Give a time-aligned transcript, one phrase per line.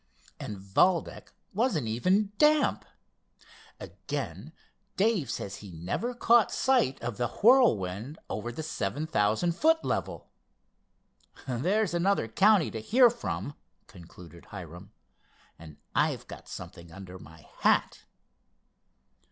[0.39, 2.85] And Valdec wasn't even damp!
[3.79, 4.51] Again,
[4.97, 10.31] Dave says he never caught sight of the Whirlwind over the 7,000 foot level.
[11.47, 13.53] There's another county to hear from!"
[13.85, 14.91] concluded Hiram,
[15.59, 18.05] "and I've got something under my hat."